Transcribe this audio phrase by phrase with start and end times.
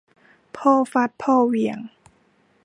[0.57, 1.79] พอฟัดพอเหวี่ยง